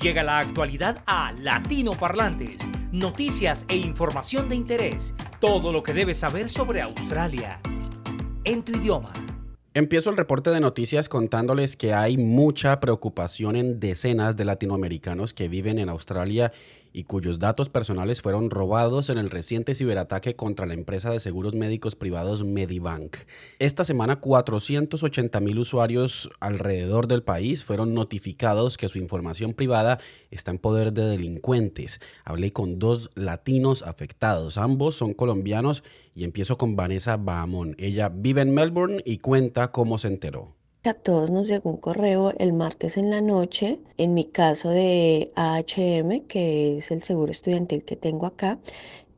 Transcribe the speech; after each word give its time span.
Llega 0.00 0.22
la 0.22 0.38
actualidad 0.38 1.02
a 1.06 1.32
Latino 1.32 1.90
Parlantes, 1.90 2.68
noticias 2.92 3.66
e 3.68 3.76
información 3.76 4.48
de 4.48 4.54
interés, 4.54 5.12
todo 5.40 5.72
lo 5.72 5.82
que 5.82 5.92
debes 5.92 6.18
saber 6.18 6.48
sobre 6.48 6.80
Australia, 6.82 7.58
en 8.44 8.62
tu 8.62 8.70
idioma. 8.70 9.12
Empiezo 9.74 10.10
el 10.10 10.16
reporte 10.16 10.50
de 10.50 10.60
noticias 10.60 11.08
contándoles 11.08 11.76
que 11.76 11.94
hay 11.94 12.16
mucha 12.16 12.78
preocupación 12.78 13.56
en 13.56 13.80
decenas 13.80 14.36
de 14.36 14.44
latinoamericanos 14.44 15.34
que 15.34 15.48
viven 15.48 15.80
en 15.80 15.88
Australia 15.88 16.52
y 16.98 17.04
cuyos 17.04 17.38
datos 17.38 17.68
personales 17.68 18.22
fueron 18.22 18.50
robados 18.50 19.08
en 19.08 19.18
el 19.18 19.30
reciente 19.30 19.76
ciberataque 19.76 20.34
contra 20.34 20.66
la 20.66 20.74
empresa 20.74 21.12
de 21.12 21.20
seguros 21.20 21.54
médicos 21.54 21.94
privados 21.94 22.42
Medibank. 22.42 23.18
Esta 23.60 23.84
semana 23.84 24.16
480 24.16 25.38
mil 25.38 25.60
usuarios 25.60 26.28
alrededor 26.40 27.06
del 27.06 27.22
país 27.22 27.62
fueron 27.62 27.94
notificados 27.94 28.76
que 28.76 28.88
su 28.88 28.98
información 28.98 29.52
privada 29.52 30.00
está 30.32 30.50
en 30.50 30.58
poder 30.58 30.92
de 30.92 31.04
delincuentes. 31.04 32.00
Hablé 32.24 32.52
con 32.52 32.80
dos 32.80 33.10
latinos 33.14 33.84
afectados, 33.84 34.58
ambos 34.58 34.96
son 34.96 35.14
colombianos 35.14 35.84
y 36.16 36.24
empiezo 36.24 36.58
con 36.58 36.74
Vanessa 36.74 37.16
Bahamón. 37.16 37.76
Ella 37.78 38.08
vive 38.08 38.40
en 38.40 38.52
Melbourne 38.52 39.04
y 39.06 39.18
cuenta 39.18 39.70
cómo 39.70 39.98
se 39.98 40.08
enteró. 40.08 40.57
A 40.84 40.94
todos 40.94 41.30
nos 41.30 41.48
llegó 41.48 41.70
un 41.70 41.76
correo 41.76 42.32
el 42.38 42.52
martes 42.52 42.96
en 42.96 43.10
la 43.10 43.20
noche, 43.20 43.80
en 43.96 44.14
mi 44.14 44.24
caso 44.24 44.70
de 44.70 45.32
AHM, 45.34 46.26
que 46.28 46.78
es 46.78 46.90
el 46.92 47.02
seguro 47.02 47.32
estudiantil 47.32 47.84
que 47.84 47.96
tengo 47.96 48.26
acá, 48.26 48.60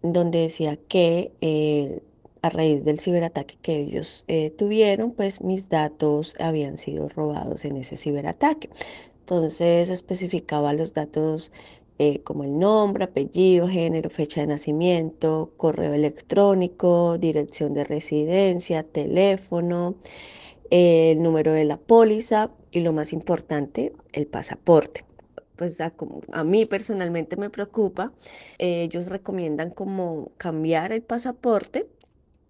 donde 0.03 0.41
decía 0.41 0.77
que 0.77 1.33
eh, 1.43 2.01
a 2.41 2.49
raíz 2.49 2.85
del 2.85 2.99
ciberataque 2.99 3.57
que 3.61 3.77
ellos 3.77 4.25
eh, 4.27 4.51
tuvieron, 4.51 5.13
pues 5.13 5.43
mis 5.43 5.69
datos 5.69 6.35
habían 6.41 6.79
sido 6.79 7.09
robados 7.11 7.65
en 7.67 7.77
ese 7.77 7.97
ciberataque. 7.97 8.71
Entonces 9.21 9.91
especificaba 9.91 10.73
los 10.73 10.95
datos 10.95 11.53
eh, 11.99 12.21
como 12.23 12.45
el 12.45 12.59
nombre, 12.59 13.05
apellido, 13.05 13.69
género, 13.69 14.09
fecha 14.09 14.41
de 14.41 14.47
nacimiento, 14.47 15.53
correo 15.59 15.93
electrónico, 15.93 17.19
dirección 17.19 17.75
de 17.75 17.85
residencia, 17.85 18.83
teléfono 18.83 19.97
el 20.71 21.23
número 21.23 21.53
de 21.53 21.65
la 21.65 21.77
póliza 21.77 22.51
y 22.71 22.81
lo 22.81 22.93
más 22.93 23.13
importante, 23.13 23.93
el 24.13 24.27
pasaporte. 24.27 25.05
Pues 25.57 25.81
a, 25.81 25.93
a 26.33 26.45
mí 26.45 26.65
personalmente 26.65 27.37
me 27.37 27.51
preocupa. 27.51 28.13
ellos 28.59 29.09
recomiendan 29.09 29.71
como 29.71 30.33
cambiar 30.39 30.93
el 30.93 31.03
pasaporte 31.03 31.87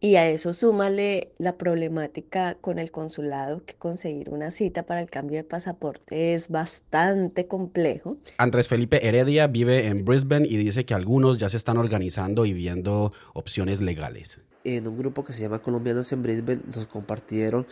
y 0.02 0.16
a 0.16 0.28
eso 0.28 0.54
súmale 0.54 1.32
la 1.38 1.58
problemática 1.58 2.54
con 2.54 2.78
el 2.78 2.90
consulado, 2.90 3.62
que 3.66 3.74
conseguir 3.74 4.30
una 4.30 4.50
cita 4.50 4.84
para 4.84 5.02
el 5.02 5.10
cambio 5.10 5.36
de 5.36 5.44
pasaporte 5.44 6.32
es 6.34 6.48
bastante 6.48 7.46
complejo. 7.46 8.16
Andrés 8.38 8.66
Felipe 8.66 9.06
Heredia 9.06 9.46
vive 9.46 9.88
en 9.88 10.06
Brisbane 10.06 10.46
y 10.48 10.56
dice 10.56 10.86
que 10.86 10.94
algunos 10.94 11.36
ya 11.36 11.50
se 11.50 11.58
están 11.58 11.76
organizando 11.76 12.46
y 12.46 12.54
viendo 12.54 13.12
opciones 13.34 13.82
legales 13.82 14.40
en 14.64 14.86
un 14.86 14.98
grupo 14.98 15.24
que 15.24 15.32
se 15.32 15.42
llama 15.42 15.60
Colombianos 15.60 16.12
en 16.12 16.22
Brisbane 16.22 16.60
nos 16.74 16.86
compartieron 16.86 17.66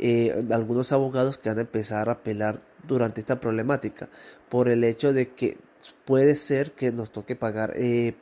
eh, 0.00 0.44
algunos 0.50 0.92
abogados 0.92 1.38
que 1.38 1.50
van 1.50 1.58
a 1.58 1.62
empezar 1.62 2.08
a 2.08 2.12
apelar 2.12 2.60
durante 2.88 3.20
esta 3.20 3.38
problemática 3.38 4.08
por 4.48 4.68
el 4.68 4.82
hecho 4.82 5.12
de 5.12 5.28
que 5.28 5.58
puede 6.04 6.34
ser 6.36 6.72
que 6.72 6.92
nos 6.92 7.10
toque 7.10 7.36
pagar 7.36 7.72
eh, 7.76 8.14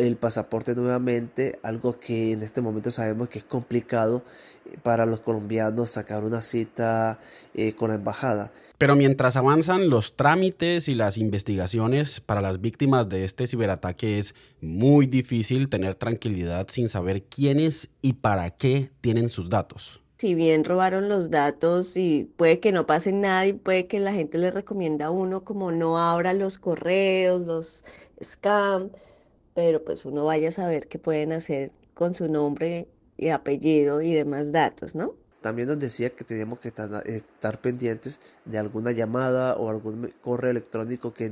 el 0.00 0.16
pasaporte 0.16 0.74
nuevamente, 0.74 1.58
algo 1.62 1.98
que 1.98 2.32
en 2.32 2.42
este 2.42 2.60
momento 2.60 2.90
sabemos 2.90 3.28
que 3.28 3.38
es 3.38 3.44
complicado 3.44 4.24
eh, 4.66 4.78
para 4.82 5.06
los 5.06 5.20
colombianos 5.20 5.90
sacar 5.90 6.24
una 6.24 6.42
cita 6.42 7.18
eh, 7.54 7.74
con 7.74 7.90
la 7.90 7.96
embajada. 7.96 8.52
Pero 8.78 8.96
mientras 8.96 9.36
avanzan 9.36 9.90
los 9.90 10.16
trámites 10.16 10.88
y 10.88 10.94
las 10.94 11.18
investigaciones 11.18 12.20
para 12.20 12.40
las 12.40 12.60
víctimas 12.60 13.08
de 13.08 13.24
este 13.24 13.46
ciberataque 13.46 14.18
es 14.18 14.34
muy 14.60 15.06
difícil 15.06 15.68
tener 15.68 15.94
tranquilidad 15.94 16.66
sin 16.68 16.88
saber 16.88 17.24
quiénes 17.24 17.90
y 18.00 18.14
para 18.14 18.50
qué 18.50 18.90
tienen 19.00 19.28
sus 19.28 19.48
datos 19.48 20.01
si 20.22 20.36
bien 20.36 20.62
robaron 20.64 21.08
los 21.08 21.30
datos 21.30 21.96
y 21.96 22.26
puede 22.36 22.60
que 22.60 22.70
no 22.70 22.86
pase 22.86 23.10
nada 23.12 23.44
y 23.46 23.54
puede 23.54 23.88
que 23.88 23.98
la 23.98 24.12
gente 24.12 24.38
le 24.38 24.52
recomienda 24.52 25.06
a 25.06 25.10
uno 25.10 25.42
como 25.44 25.72
no 25.72 25.98
abra 25.98 26.32
los 26.32 26.58
correos, 26.58 27.42
los 27.42 27.84
scam, 28.22 28.92
pero 29.54 29.82
pues 29.84 30.04
uno 30.04 30.24
vaya 30.26 30.50
a 30.50 30.52
saber 30.52 30.86
qué 30.88 31.00
pueden 31.00 31.32
hacer 31.32 31.72
con 31.94 32.14
su 32.14 32.28
nombre 32.28 32.88
y 33.16 33.30
apellido 33.30 34.00
y 34.00 34.12
demás 34.14 34.52
datos, 34.52 34.94
¿no? 34.94 35.16
También 35.42 35.68
nos 35.68 35.78
decía 35.78 36.10
que 36.10 36.24
teníamos 36.24 36.60
que 36.60 36.68
estar, 36.68 37.60
pendientes 37.60 38.20
de 38.44 38.58
alguna 38.58 38.92
llamada 38.92 39.56
o 39.56 39.68
algún 39.68 40.14
correo 40.22 40.52
electrónico 40.52 41.12
que, 41.12 41.30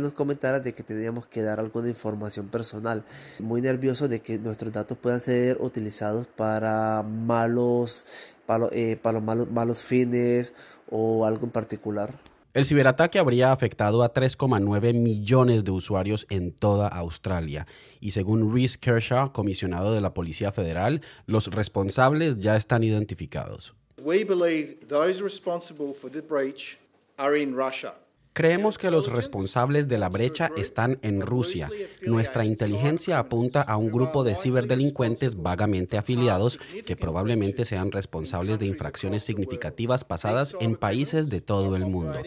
nos 0.00 0.12
comentara 0.12 0.60
de 0.60 0.74
que 0.74 0.82
teníamos 0.82 1.26
que 1.26 1.42
dar 1.42 1.58
alguna 1.58 1.88
información 1.88 2.48
personal. 2.48 3.04
Muy 3.40 3.62
nervioso 3.62 4.06
de 4.06 4.20
que 4.20 4.38
nuestros 4.38 4.72
datos 4.72 4.98
puedan 4.98 5.20
ser 5.20 5.56
utilizados 5.60 6.26
para 6.26 7.02
malos, 7.02 8.06
para, 8.46 8.68
eh, 8.72 8.96
para 9.00 9.20
malos, 9.20 9.50
malos 9.50 9.82
fines 9.82 10.54
o 10.90 11.24
algo 11.24 11.46
en 11.46 11.50
particular. 11.50 12.31
El 12.54 12.66
ciberataque 12.66 13.18
habría 13.18 13.50
afectado 13.50 14.02
a 14.02 14.12
3,9 14.12 14.92
millones 14.92 15.64
de 15.64 15.70
usuarios 15.70 16.26
en 16.28 16.52
toda 16.52 16.86
Australia 16.86 17.66
y 17.98 18.10
según 18.10 18.54
Reese 18.54 18.78
Kershaw, 18.78 19.32
comisionado 19.32 19.94
de 19.94 20.02
la 20.02 20.12
Policía 20.12 20.52
Federal, 20.52 21.00
los 21.24 21.46
responsables 21.46 22.40
ya 22.40 22.56
están 22.56 22.82
identificados. 22.82 23.74
We 24.04 24.22
believe 24.22 24.86
those 24.86 25.22
responsible 25.22 25.94
for 25.94 26.10
the 26.10 26.20
breach 26.20 26.78
are 27.16 27.40
in 27.40 27.56
Russia. 27.56 27.94
Creemos 28.34 28.78
que 28.78 28.90
los 28.90 29.12
responsables 29.12 29.88
de 29.88 29.98
la 29.98 30.08
brecha 30.08 30.50
están 30.56 30.98
en 31.02 31.20
Rusia. 31.20 31.68
Nuestra 32.00 32.46
inteligencia 32.46 33.18
apunta 33.18 33.60
a 33.60 33.76
un 33.76 33.90
grupo 33.90 34.24
de 34.24 34.36
ciberdelincuentes 34.36 35.42
vagamente 35.42 35.98
afiliados 35.98 36.58
que 36.86 36.96
probablemente 36.96 37.66
sean 37.66 37.92
responsables 37.92 38.58
de 38.58 38.64
infracciones 38.66 39.22
significativas 39.22 40.04
pasadas 40.04 40.56
en 40.60 40.76
países 40.76 41.28
de 41.28 41.42
todo 41.42 41.76
el 41.76 41.84
mundo. 41.84 42.20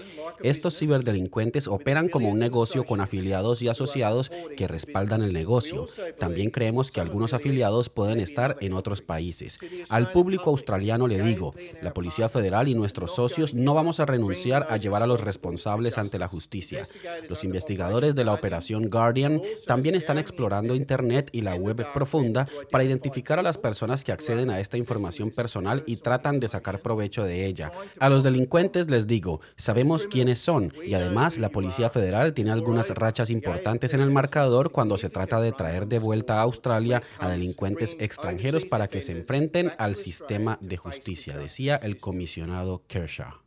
Estos 0.44 0.78
ciberdelincuentes 0.78 1.68
operan 1.68 2.10
como 2.10 2.30
un 2.30 2.38
negocio 2.38 2.86
con 2.86 3.02
afiliados 3.02 3.64
y 3.64 3.68
asociados 3.68 4.32
que 4.56 4.68
respaldan 4.68 5.24
el 5.24 5.34
negocio. 5.34 5.88
También 6.20 6.52
creemos 6.52 6.92
que 6.92 7.02
algunos 7.02 7.34
afiliados 7.34 7.90
pueden 7.90 8.20
estar 8.20 8.58
en 8.62 8.74
otros 8.74 9.02
países. 9.02 9.58
Al 9.90 10.12
público 10.12 10.52
australiano 10.52 11.08
le 11.08 11.20
digo, 11.24 11.56
la 11.82 11.96
Policía 11.96 12.30
Federal 12.30 12.68
y 12.68 12.76
nuestros 12.76 13.16
socios 13.16 13.56
no 13.56 13.74
vamos 13.74 14.00
a 14.00 14.06
renunciar 14.06 14.68
a 14.70 14.78
llevar 14.78 15.02
a 15.02 15.08
los 15.08 15.22
responsables 15.22 15.95
ante 15.98 16.20
la 16.20 16.28
justicia. 16.28 16.88
Los 17.30 17.44
investigadores 17.44 18.16
de 18.16 18.24
la 18.24 18.34
operación 18.34 18.90
Guardian 18.90 19.42
también 19.66 19.96
están 19.96 20.18
explorando 20.18 20.76
Internet 20.76 21.30
y 21.32 21.42
la 21.42 21.56
web 21.56 21.86
profunda 21.94 22.48
para 22.72 22.84
identificar 22.84 23.40
a 23.40 23.44
las 23.44 23.58
personas 23.58 24.04
que 24.04 24.12
acceden 24.12 24.50
a 24.50 24.60
esta 24.60 24.78
información 24.78 25.32
personal 25.32 25.84
y 25.86 25.98
tratan 25.98 26.40
de 26.40 26.48
sacar 26.48 26.82
provecho 26.82 27.24
de 27.24 27.46
ella. 27.46 27.72
A 28.00 28.10
los 28.10 28.24
delincuentes 28.24 28.90
les 28.90 29.08
digo, 29.08 29.42
sabemos 29.56 30.08
quiénes 30.08 30.40
son 30.40 30.74
y 30.84 30.94
además 30.94 31.38
la 31.38 31.50
Policía 31.50 31.90
Federal 31.90 32.34
tiene 32.34 32.52
algunas 32.52 32.90
rachas 32.90 33.30
importantes 33.30 33.94
en 33.94 34.02
el 34.02 34.12
marcador 34.12 34.72
cuando 34.72 34.98
se 34.98 35.10
trata 35.10 35.40
de 35.40 35.52
traer 35.52 35.88
de 35.88 36.00
vuelta 36.00 36.40
a 36.40 36.42
Australia 36.42 37.02
a 37.20 37.30
delincuentes 37.30 37.96
extranjeros 38.00 38.66
para 38.66 38.88
que 38.88 39.02
se 39.02 39.12
enfrenten 39.12 39.72
al 39.78 39.96
sistema 39.96 40.58
de 40.62 40.78
justicia, 40.78 41.38
decía 41.38 41.76
el 41.78 41.98
comisionado 41.98 42.84
Kershaw. 42.88 43.45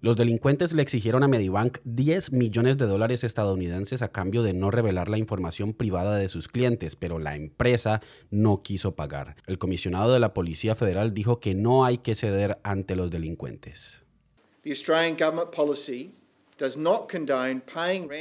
Los 0.00 0.16
delincuentes 0.16 0.74
le 0.74 0.82
exigieron 0.82 1.22
a 1.22 1.28
Medibank 1.28 1.78
10 1.84 2.32
millones 2.32 2.76
de 2.76 2.86
dólares 2.86 3.24
estadounidenses 3.24 4.02
a 4.02 4.12
cambio 4.12 4.42
de 4.42 4.52
no 4.52 4.70
revelar 4.70 5.08
la 5.08 5.16
información 5.16 5.72
privada 5.72 6.16
de 6.16 6.28
sus 6.28 6.48
clientes, 6.48 6.96
pero 6.96 7.18
la 7.18 7.34
empresa 7.34 8.02
no 8.30 8.62
quiso 8.62 8.94
pagar. 8.94 9.36
El 9.46 9.58
comisionado 9.58 10.12
de 10.12 10.20
la 10.20 10.34
Policía 10.34 10.74
Federal 10.74 11.14
dijo 11.14 11.40
que 11.40 11.54
no 11.54 11.86
hay 11.86 11.98
que 11.98 12.14
ceder 12.14 12.58
ante 12.62 12.94
los 12.94 13.10
delincuentes. 13.10 14.04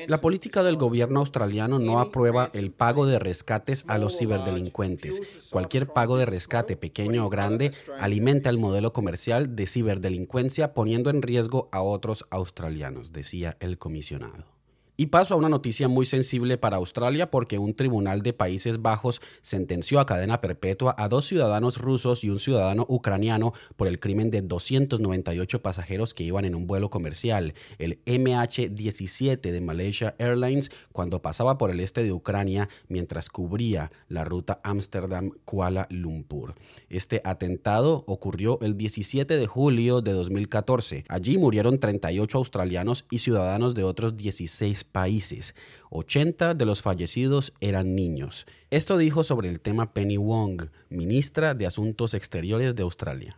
La 0.08 0.18
política 0.18 0.64
del 0.64 0.76
gobierno 0.76 1.20
australiano 1.22 1.80
no 1.80 2.00
aprueba 2.00 2.50
el 2.54 2.72
pago 2.72 3.06
de 3.06 3.20
rescates 3.20 3.86
a 3.88 3.98
los 3.98 4.18
ciberdelincuentes. 4.18 5.50
Cualquier 5.52 5.88
pago 5.88 6.18
de 6.18 6.26
rescate, 6.26 6.76
pequeño 6.76 7.26
o 7.26 7.30
grande, 7.30 7.72
alimenta 8.00 8.50
el 8.50 8.58
modelo 8.58 8.92
comercial 8.94 9.56
de 9.56 9.68
ciberdelincuencia 9.68 10.74
poniendo 10.74 11.10
en 11.10 11.22
riesgo 11.22 11.70
a 11.72 11.82
otros 11.82 12.26
australianos, 12.30 13.14
decía 13.14 13.56
el 13.60 13.78
comisionado. 13.78 14.55
Y 14.98 15.08
paso 15.08 15.34
a 15.34 15.38
una 15.38 15.50
noticia 15.50 15.90
muy 15.90 16.06
sensible 16.06 16.58
para 16.58 16.78
Australia 16.78 17.30
porque 17.30 17.60
un 17.60 17.74
tribunal 17.74 18.22
de 18.22 18.32
Países 18.32 18.82
Bajos 18.82 19.22
sentenció 19.42 20.00
a 20.00 20.06
cadena 20.06 20.40
perpetua 20.40 20.96
a 20.98 21.10
dos 21.10 21.26
ciudadanos 21.26 21.80
rusos 21.80 22.24
y 22.24 22.30
un 22.30 22.40
ciudadano 22.40 22.86
ucraniano 22.88 23.54
por 23.76 23.90
el 23.90 24.00
crimen 24.00 24.32
de 24.32 24.42
298 24.42 25.62
pasajeros 25.62 26.14
que 26.14 26.24
iban 26.24 26.46
en 26.46 26.56
un 26.56 26.66
vuelo 26.66 26.90
comercial, 26.90 27.56
el 27.78 28.00
MH17 28.06 29.42
de 29.42 29.60
Malaysia 29.60 30.16
Airlines, 30.18 30.72
cuando 30.94 31.22
pasaba 31.22 31.58
por 31.58 31.72
el 31.72 31.82
este 31.82 32.02
de 32.02 32.14
Ucrania 32.14 32.70
mientras 32.88 33.28
cubría 33.28 33.92
la 34.08 34.24
ruta 34.24 34.62
Ámsterdam-Kuala 34.64 35.88
Lumpur. 35.90 36.56
Este 36.90 37.22
atentado 37.26 38.06
ocurrió 38.08 38.60
el 38.62 38.78
17 38.78 39.36
de 39.36 39.48
julio 39.48 40.00
de 40.00 40.14
2014. 40.14 41.04
Allí 41.10 41.38
murieron 41.38 41.80
38 41.80 42.38
australianos 42.38 43.06
y 43.10 43.20
ciudadanos 43.20 43.76
de 43.76 43.84
otros 43.84 44.16
16 44.16 44.85
países. 44.86 45.56
80 45.90 46.54
de 46.54 46.66
los 46.66 46.82
fallecidos 46.82 47.54
eran 47.60 47.96
niños. 47.96 48.46
Esto 48.70 48.98
dijo 48.98 49.24
sobre 49.24 49.50
el 49.50 49.62
tema 49.62 49.94
Penny 49.94 50.18
Wong, 50.18 50.70
ministra 50.90 51.54
de 51.54 51.66
Asuntos 51.66 52.14
Exteriores 52.14 52.76
de 52.76 52.84
Australia. 52.84 53.38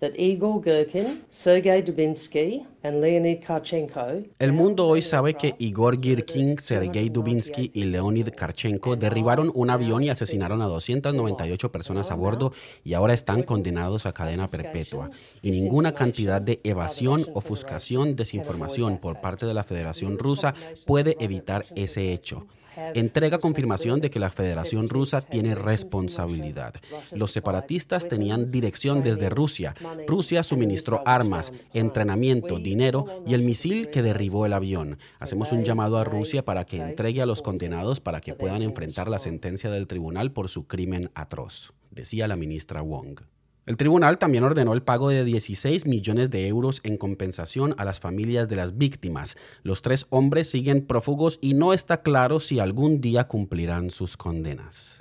That 0.00 0.12
Igor 0.18 0.62
Girkin, 0.62 1.22
Sergei 1.30 1.82
Dubinsky 1.82 2.66
and 2.82 3.00
Leonid 3.00 3.44
Karchenko 3.44 4.24
El 4.38 4.52
mundo 4.52 4.86
hoy 4.86 5.02
sabe 5.02 5.34
que 5.34 5.54
Igor 5.58 6.00
Girkin, 6.00 6.58
Sergei 6.58 7.10
Dubinsky 7.10 7.70
y 7.74 7.84
Leonid 7.84 8.28
Karchenko 8.30 8.96
derribaron 8.96 9.52
un 9.54 9.70
avión 9.70 10.02
y 10.02 10.10
asesinaron 10.10 10.62
a 10.62 10.66
298 10.66 11.70
personas 11.70 12.10
a 12.10 12.14
bordo 12.14 12.52
y 12.82 12.94
ahora 12.94 13.14
están 13.14 13.42
condenados 13.42 14.06
a 14.06 14.12
cadena 14.12 14.48
perpetua. 14.48 15.10
Y 15.42 15.50
ninguna 15.50 15.94
cantidad 15.94 16.40
de 16.40 16.60
evasión, 16.64 17.26
ofuscación, 17.34 18.16
desinformación 18.16 18.98
por 18.98 19.20
parte 19.20 19.46
de 19.46 19.54
la 19.54 19.64
Federación 19.64 20.18
Rusa 20.18 20.54
puede 20.86 21.16
evitar 21.20 21.66
ese 21.74 22.12
hecho 22.12 22.46
entrega 22.94 23.38
confirmación 23.38 24.00
de 24.00 24.10
que 24.10 24.18
la 24.18 24.30
Federación 24.30 24.88
Rusa 24.88 25.20
tiene 25.20 25.54
responsabilidad. 25.54 26.74
Los 27.12 27.32
separatistas 27.32 28.08
tenían 28.08 28.50
dirección 28.50 29.02
desde 29.02 29.30
Rusia. 29.30 29.74
Rusia 30.06 30.42
suministró 30.42 31.02
armas, 31.06 31.52
entrenamiento, 31.72 32.58
dinero 32.58 33.06
y 33.26 33.34
el 33.34 33.42
misil 33.42 33.90
que 33.90 34.02
derribó 34.02 34.46
el 34.46 34.52
avión. 34.52 34.98
Hacemos 35.18 35.52
un 35.52 35.64
llamado 35.64 35.98
a 35.98 36.04
Rusia 36.04 36.44
para 36.44 36.64
que 36.64 36.80
entregue 36.80 37.22
a 37.22 37.26
los 37.26 37.42
condenados 37.42 38.00
para 38.00 38.20
que 38.20 38.34
puedan 38.34 38.62
enfrentar 38.62 39.08
la 39.08 39.18
sentencia 39.18 39.70
del 39.70 39.86
tribunal 39.86 40.32
por 40.32 40.48
su 40.48 40.66
crimen 40.66 41.10
atroz, 41.14 41.72
decía 41.90 42.28
la 42.28 42.36
ministra 42.36 42.82
Wong. 42.82 43.20
El 43.70 43.76
tribunal 43.76 44.18
también 44.18 44.42
ordenó 44.42 44.72
el 44.72 44.82
pago 44.82 45.10
de 45.10 45.22
16 45.22 45.86
millones 45.86 46.28
de 46.28 46.48
euros 46.48 46.80
en 46.82 46.96
compensación 46.96 47.76
a 47.78 47.84
las 47.84 48.00
familias 48.00 48.48
de 48.48 48.56
las 48.56 48.76
víctimas. 48.78 49.36
Los 49.62 49.80
tres 49.80 50.08
hombres 50.10 50.50
siguen 50.50 50.84
prófugos 50.84 51.38
y 51.40 51.54
no 51.54 51.72
está 51.72 52.02
claro 52.02 52.40
si 52.40 52.58
algún 52.58 53.00
día 53.00 53.28
cumplirán 53.28 53.92
sus 53.92 54.16
condenas. 54.16 54.99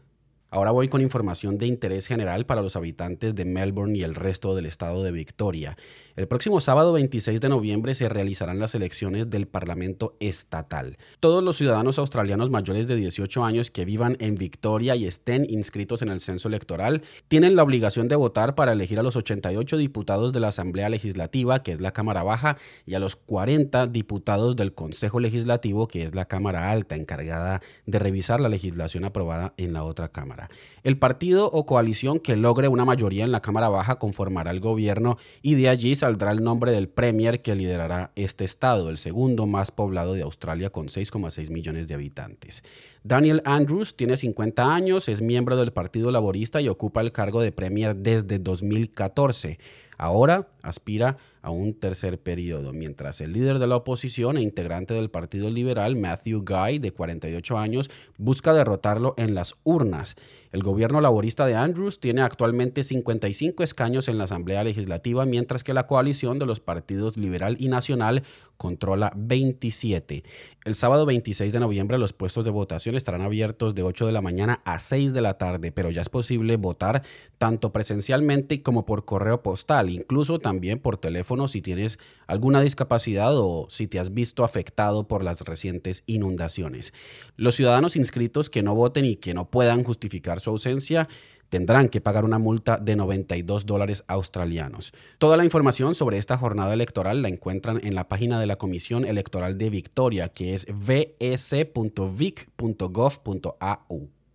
Ahora 0.52 0.72
voy 0.72 0.88
con 0.88 1.02
información 1.02 1.60
de 1.60 1.68
interés 1.68 2.08
general 2.08 2.48
para 2.48 2.64
los 2.64 2.76
habitantes 2.76 3.36
de 3.36 3.46
Melbourne 3.46 3.96
y 3.96 4.02
el 4.02 4.16
resto 4.16 4.56
del 4.56 4.66
estado 4.66 5.04
de 5.04 5.12
Victoria. 5.12 5.78
El 6.16 6.28
próximo 6.28 6.60
sábado 6.60 6.92
26 6.92 7.40
de 7.40 7.50
noviembre 7.50 7.94
se 7.94 8.10
realizarán 8.10 8.58
las 8.58 8.74
elecciones 8.74 9.30
del 9.30 9.48
Parlamento 9.48 10.18
Estatal. 10.20 10.98
Todos 11.20 11.44
los 11.44 11.56
ciudadanos 11.56 12.00
australianos 12.00 12.50
mayores 12.50 12.88
de 12.88 12.96
18 12.96 13.46
años 13.46 13.70
que 13.70 13.86
vivan 13.86 14.18
en 14.20 14.36
Victoria 14.36 14.96
y 14.96 15.06
estén 15.06 15.46
inscritos 15.48 16.02
en 16.02 16.10
el 16.10 16.20
censo 16.20 16.48
electoral 16.48 17.04
tienen 17.28 17.56
la 17.56 17.62
obligación 17.62 18.08
de 18.08 18.16
votar 18.16 18.56
para 18.56 18.74
elegir 18.74 18.98
a 18.98 19.04
los 19.04 19.16
88 19.16 19.78
diputados 19.78 20.34
de 20.34 20.40
la 20.40 20.48
Asamblea 20.48 20.90
Legislativa, 20.90 21.62
que 21.62 21.74
es 21.74 21.80
la 21.80 21.92
Cámara 21.92 22.24
Baja, 22.24 22.58
y 22.88 22.96
a 22.96 23.00
los 23.00 23.16
40 23.16 23.86
diputados 23.86 24.56
del 24.56 24.74
Consejo 24.74 25.20
Legislativo, 25.20 25.88
que 25.88 26.04
es 26.04 26.16
la 26.16 26.26
Cámara 26.26 26.72
Alta, 26.72 26.96
encargada 26.96 27.62
de 27.86 28.00
revisar 28.00 28.42
la 28.42 28.50
legislación 28.50 29.06
aprobada 29.06 29.54
en 29.58 29.74
la 29.74 29.84
otra 29.84 30.10
Cámara. 30.10 30.39
El 30.84 30.98
partido 30.98 31.50
o 31.52 31.66
coalición 31.66 32.20
que 32.20 32.36
logre 32.36 32.68
una 32.68 32.86
mayoría 32.86 33.26
en 33.26 33.32
la 33.32 33.42
Cámara 33.42 33.68
Baja 33.68 34.00
conformará 34.00 34.52
el 34.52 34.60
gobierno 34.60 35.18
y 35.42 35.56
de 35.56 35.68
allí 35.68 35.96
saldrá 35.96 36.32
el 36.32 36.44
nombre 36.44 36.72
del 36.72 36.88
Premier 36.88 37.42
que 37.42 37.56
liderará 37.56 38.12
este 38.16 38.46
estado, 38.46 38.90
el 38.90 38.98
segundo 38.98 39.46
más 39.46 39.72
poblado 39.72 40.14
de 40.14 40.22
Australia 40.22 40.70
con 40.70 40.88
6,6 40.88 41.50
millones 41.50 41.88
de 41.88 41.96
habitantes. 41.96 42.64
Daniel 43.04 43.42
Andrews 43.44 43.96
tiene 43.96 44.18
50 44.18 44.74
años, 44.74 45.10
es 45.10 45.22
miembro 45.22 45.58
del 45.58 45.74
Partido 45.74 46.12
Laborista 46.12 46.62
y 46.62 46.70
ocupa 46.70 47.02
el 47.02 47.12
cargo 47.12 47.42
de 47.42 47.52
Premier 47.52 47.96
desde 47.96 48.40
2014. 48.40 49.58
Ahora 50.00 50.48
aspira 50.64 51.18
a 51.42 51.52
un 51.52 51.74
tercer 51.74 52.20
periodo, 52.20 52.74
mientras 52.74 53.22
el 53.22 53.34
líder 53.34 53.60
de 53.60 53.68
la 53.68 53.76
oposición 53.78 54.38
e 54.38 54.42
integrante 54.42 54.94
del 54.94 55.10
Partido 55.10 55.50
Liberal, 55.50 55.96
Matthew 55.96 56.44
Guy, 56.46 56.80
de 56.80 56.92
48 56.92 57.58
años, 57.58 57.90
busca 58.18 58.54
derrotarlo 58.54 59.14
en 59.18 59.36
las 59.36 59.56
urnas. 59.64 60.16
El 60.52 60.64
gobierno 60.64 61.00
laborista 61.00 61.46
de 61.46 61.56
Andrews 61.56 62.00
tiene 62.00 62.22
actualmente 62.22 62.84
55 62.84 63.62
escaños 63.62 64.08
en 64.08 64.18
la 64.18 64.24
Asamblea 64.24 64.64
Legislativa, 64.64 65.26
mientras 65.26 65.64
que 65.64 65.74
la 65.74 65.86
coalición 65.86 66.40
de 66.40 66.46
los 66.46 66.60
partidos 66.60 67.18
Liberal 67.18 67.58
y 67.60 67.68
Nacional 67.68 68.24
controla 68.58 69.14
27. 69.16 70.24
El 70.66 70.76
sábado 70.76 71.06
26 71.06 71.54
de 71.54 71.60
noviembre 71.60 71.98
los 71.98 72.12
puestos 72.12 72.44
de 72.44 72.52
votación 72.52 72.96
estarán 72.96 73.22
abiertos 73.22 73.74
de 73.76 73.84
8 73.84 74.08
de 74.08 74.12
la 74.12 74.22
mañana 74.22 74.62
a 74.66 74.80
6 74.80 75.14
de 75.14 75.22
la 75.22 75.38
tarde, 75.38 75.72
pero 75.72 75.92
ya 75.92 76.02
es 76.02 76.10
posible 76.10 76.58
votar 76.58 77.04
tanto 77.38 77.72
presencialmente 77.72 78.62
como 78.62 78.86
por 78.86 79.06
correo 79.06 79.42
postal, 79.42 79.89
incluso 79.90 80.40
también 80.40 80.80
por 80.80 80.98
teléfono 80.98 81.48
si 81.48 81.62
tienes 81.62 82.00
alguna 82.28 82.62
discapacidad 82.62 83.36
o 83.36 83.68
si 83.70 83.88
te 83.88 84.00
has 84.00 84.14
visto 84.14 84.44
afectado 84.44 85.08
por 85.08 85.24
las 85.24 85.42
recientes 85.42 86.04
inundaciones. 86.06 86.94
Los 87.36 87.56
ciudadanos 87.56 87.96
inscritos 87.96 88.50
que 88.50 88.64
no 88.64 88.76
voten 88.76 89.06
y 89.06 89.16
que 89.16 89.34
no 89.34 89.50
puedan 89.50 89.84
justificar 89.84 90.40
su 90.40 90.52
ausencia 90.52 91.08
tendrán 91.50 91.90
que 91.90 92.00
pagar 92.00 92.24
una 92.26 92.40
multa 92.40 92.78
de 92.78 92.96
92 92.96 93.66
dólares 93.66 94.04
australianos. 94.08 94.94
Toda 95.18 95.36
la 95.36 95.44
información 95.44 95.96
sobre 95.96 96.18
esta 96.18 96.38
jornada 96.38 96.74
electoral 96.74 97.22
la 97.22 97.28
encuentran 97.28 97.82
en 97.84 97.96
la 97.96 98.08
página 98.08 98.40
de 98.40 98.46
la 98.46 98.56
Comisión 98.58 99.06
Electoral 99.06 99.58
de 99.58 99.70
Victoria, 99.70 100.30
que 100.30 100.54
es 100.54 100.68
vs.vic.gov.au. 100.68 101.70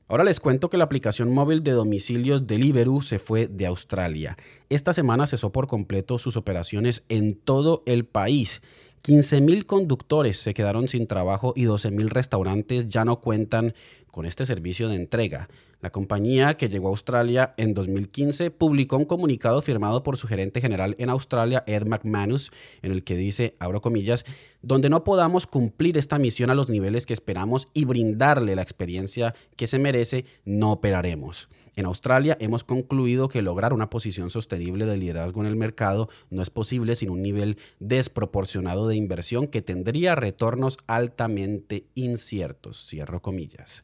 Ahora 0.06 0.24
les 0.24 0.38
cuento 0.38 0.68
que 0.68 0.76
la 0.76 0.84
aplicación 0.84 1.32
móvil 1.32 1.62
de 1.62 1.72
domicilios 1.72 2.46
Deliveroo 2.46 3.00
se 3.00 3.18
fue 3.18 3.46
de 3.46 3.64
Australia. 3.64 4.36
Esta 4.68 4.92
semana 4.92 5.26
cesó 5.26 5.50
por 5.50 5.66
completo 5.66 6.18
sus 6.18 6.36
operaciones 6.36 7.04
en 7.08 7.34
todo 7.34 7.82
el 7.86 8.04
país. 8.04 8.60
15.000 9.02 9.64
conductores 9.64 10.38
se 10.38 10.52
quedaron 10.52 10.88
sin 10.88 11.06
trabajo 11.06 11.54
y 11.56 11.64
12.000 11.64 12.08
restaurantes 12.08 12.86
ya 12.86 13.06
no 13.06 13.20
cuentan 13.20 13.74
con 14.10 14.26
este 14.26 14.44
servicio 14.44 14.88
de 14.88 14.96
entrega. 14.96 15.48
La 15.80 15.90
compañía, 15.90 16.56
que 16.56 16.68
llegó 16.68 16.88
a 16.88 16.90
Australia 16.90 17.52
en 17.56 17.74
2015, 17.74 18.50
publicó 18.50 18.96
un 18.96 19.04
comunicado 19.04 19.60
firmado 19.60 20.02
por 20.02 20.16
su 20.16 20.26
gerente 20.26 20.60
general 20.60 20.96
en 20.98 21.10
Australia, 21.10 21.64
Ed 21.66 21.84
McManus, 21.84 22.50
en 22.80 22.92
el 22.92 23.04
que 23.04 23.16
dice, 23.16 23.56
abro 23.58 23.82
comillas, 23.82 24.24
donde 24.64 24.90
no 24.90 25.04
podamos 25.04 25.46
cumplir 25.46 25.96
esta 25.98 26.18
misión 26.18 26.50
a 26.50 26.54
los 26.54 26.68
niveles 26.68 27.06
que 27.06 27.12
esperamos 27.12 27.68
y 27.74 27.84
brindarle 27.84 28.56
la 28.56 28.62
experiencia 28.62 29.34
que 29.56 29.66
se 29.66 29.78
merece, 29.78 30.24
no 30.44 30.72
operaremos. 30.72 31.48
En 31.76 31.86
Australia 31.86 32.36
hemos 32.40 32.62
concluido 32.62 33.28
que 33.28 33.42
lograr 33.42 33.72
una 33.72 33.90
posición 33.90 34.30
sostenible 34.30 34.86
de 34.86 34.96
liderazgo 34.96 35.40
en 35.40 35.48
el 35.48 35.56
mercado 35.56 36.08
no 36.30 36.42
es 36.42 36.50
posible 36.50 36.94
sin 36.94 37.10
un 37.10 37.20
nivel 37.20 37.58
desproporcionado 37.80 38.86
de 38.86 38.94
inversión 38.94 39.48
que 39.48 39.60
tendría 39.60 40.14
retornos 40.14 40.78
altamente 40.86 41.86
inciertos. 41.94 42.86
Cierro 42.86 43.20
comillas. 43.22 43.82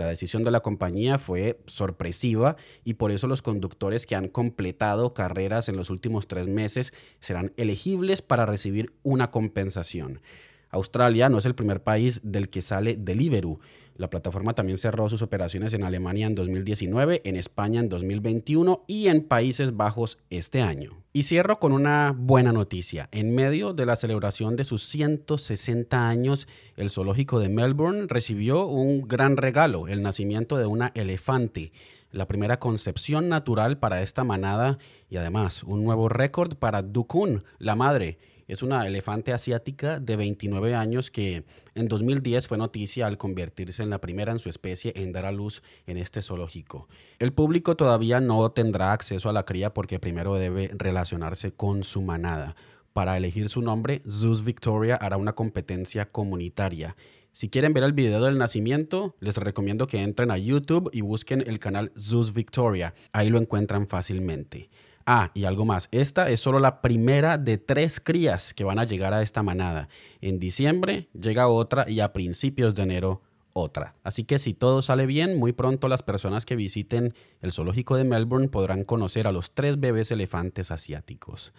La 0.00 0.06
decisión 0.06 0.44
de 0.44 0.50
la 0.50 0.60
compañía 0.60 1.18
fue 1.18 1.60
sorpresiva 1.66 2.56
y 2.84 2.94
por 2.94 3.10
eso 3.10 3.26
los 3.26 3.42
conductores 3.42 4.06
que 4.06 4.16
han 4.16 4.28
completado 4.28 5.12
carreras 5.12 5.68
en 5.68 5.76
los 5.76 5.90
últimos 5.90 6.26
tres 6.26 6.48
meses 6.48 6.94
serán 7.20 7.52
elegibles 7.58 8.22
para 8.22 8.46
recibir 8.46 8.94
una 9.02 9.30
compensación. 9.30 10.22
Australia 10.70 11.28
no 11.28 11.38
es 11.38 11.46
el 11.46 11.54
primer 11.54 11.82
país 11.82 12.20
del 12.22 12.48
que 12.48 12.62
sale 12.62 12.96
Deliveroo. 12.96 13.60
La 13.96 14.08
plataforma 14.08 14.54
también 14.54 14.78
cerró 14.78 15.10
sus 15.10 15.20
operaciones 15.20 15.74
en 15.74 15.82
Alemania 15.82 16.26
en 16.26 16.34
2019, 16.34 17.20
en 17.24 17.36
España 17.36 17.80
en 17.80 17.90
2021 17.90 18.84
y 18.86 19.08
en 19.08 19.22
Países 19.22 19.76
Bajos 19.76 20.16
este 20.30 20.62
año. 20.62 21.02
Y 21.12 21.24
cierro 21.24 21.58
con 21.58 21.72
una 21.72 22.14
buena 22.16 22.50
noticia. 22.50 23.08
En 23.12 23.34
medio 23.34 23.74
de 23.74 23.84
la 23.84 23.96
celebración 23.96 24.56
de 24.56 24.64
sus 24.64 24.84
160 24.88 26.08
años, 26.08 26.48
el 26.76 26.88
zoológico 26.88 27.40
de 27.40 27.50
Melbourne 27.50 28.06
recibió 28.08 28.66
un 28.66 29.06
gran 29.06 29.36
regalo, 29.36 29.86
el 29.86 30.02
nacimiento 30.02 30.56
de 30.56 30.66
una 30.66 30.92
elefante 30.94 31.72
la 32.12 32.26
primera 32.26 32.58
concepción 32.58 33.28
natural 33.28 33.78
para 33.78 34.02
esta 34.02 34.24
manada 34.24 34.78
y 35.08 35.16
además 35.16 35.62
un 35.62 35.84
nuevo 35.84 36.08
récord 36.08 36.56
para 36.56 36.82
Dukun, 36.82 37.44
la 37.58 37.76
madre, 37.76 38.18
es 38.50 38.64
una 38.64 38.84
elefante 38.84 39.32
asiática 39.32 40.00
de 40.00 40.16
29 40.16 40.74
años 40.74 41.12
que 41.12 41.44
en 41.76 41.86
2010 41.86 42.48
fue 42.48 42.58
noticia 42.58 43.06
al 43.06 43.16
convertirse 43.16 43.84
en 43.84 43.90
la 43.90 44.00
primera 44.00 44.32
en 44.32 44.40
su 44.40 44.48
especie 44.48 44.92
en 44.96 45.12
dar 45.12 45.24
a 45.24 45.30
luz 45.30 45.62
en 45.86 45.96
este 45.96 46.20
zoológico. 46.20 46.88
El 47.20 47.32
público 47.32 47.76
todavía 47.76 48.18
no 48.18 48.50
tendrá 48.50 48.92
acceso 48.92 49.28
a 49.28 49.32
la 49.32 49.44
cría 49.44 49.72
porque 49.72 50.00
primero 50.00 50.34
debe 50.34 50.68
relacionarse 50.74 51.52
con 51.52 51.84
su 51.84 52.02
manada. 52.02 52.56
Para 52.92 53.16
elegir 53.16 53.48
su 53.50 53.62
nombre, 53.62 54.02
Zeus 54.10 54.42
Victoria 54.42 54.96
hará 54.96 55.16
una 55.16 55.34
competencia 55.34 56.10
comunitaria. 56.10 56.96
Si 57.30 57.50
quieren 57.50 57.72
ver 57.72 57.84
el 57.84 57.92
video 57.92 58.20
del 58.20 58.36
nacimiento, 58.36 59.14
les 59.20 59.36
recomiendo 59.36 59.86
que 59.86 60.02
entren 60.02 60.32
a 60.32 60.38
YouTube 60.38 60.90
y 60.92 61.02
busquen 61.02 61.44
el 61.46 61.60
canal 61.60 61.92
Zeus 61.96 62.32
Victoria. 62.32 62.94
Ahí 63.12 63.30
lo 63.30 63.38
encuentran 63.38 63.86
fácilmente. 63.86 64.70
Ah, 65.06 65.30
y 65.34 65.44
algo 65.44 65.64
más. 65.64 65.88
Esta 65.90 66.28
es 66.28 66.40
solo 66.40 66.60
la 66.60 66.82
primera 66.82 67.38
de 67.38 67.58
tres 67.58 68.00
crías 68.00 68.54
que 68.54 68.64
van 68.64 68.78
a 68.78 68.84
llegar 68.84 69.14
a 69.14 69.22
esta 69.22 69.42
manada. 69.42 69.88
En 70.20 70.38
diciembre 70.38 71.08
llega 71.18 71.48
otra 71.48 71.88
y 71.88 72.00
a 72.00 72.12
principios 72.12 72.74
de 72.74 72.82
enero 72.82 73.22
otra. 73.52 73.94
Así 74.04 74.24
que 74.24 74.38
si 74.38 74.54
todo 74.54 74.82
sale 74.82 75.06
bien, 75.06 75.38
muy 75.38 75.52
pronto 75.52 75.88
las 75.88 76.02
personas 76.02 76.46
que 76.46 76.56
visiten 76.56 77.14
el 77.40 77.52
zoológico 77.52 77.96
de 77.96 78.04
Melbourne 78.04 78.48
podrán 78.48 78.84
conocer 78.84 79.26
a 79.26 79.32
los 79.32 79.52
tres 79.52 79.80
bebés 79.80 80.10
elefantes 80.10 80.70
asiáticos. 80.70 81.52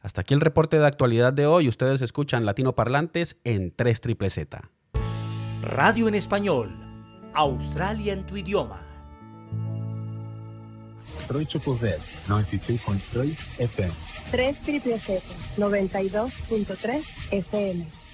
Hasta 0.00 0.20
aquí 0.20 0.34
el 0.34 0.40
reporte 0.40 0.78
de 0.78 0.86
actualidad 0.86 1.32
de 1.32 1.46
hoy. 1.46 1.68
Ustedes 1.68 2.02
escuchan 2.02 2.46
Latino 2.46 2.74
Parlantes 2.74 3.36
en 3.44 3.72
3 3.74 4.00
Triple 4.00 4.30
Z. 4.30 4.70
Radio 5.62 6.08
en 6.08 6.14
español. 6.14 6.70
Australia 7.34 8.12
en 8.12 8.24
tu 8.26 8.36
idioma. 8.36 8.87
3 11.28 11.46
92.3 12.28 13.34
FM. 13.58 13.92
3 14.30 14.54
Triple 14.64 14.98
Z, 14.98 15.22
92.3 15.58 17.02
FM. 17.30 18.07